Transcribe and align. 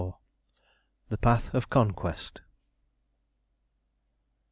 THE 1.09 1.17
PATH 1.19 1.53
OF 1.53 1.69
CONQUEST. 1.69 2.41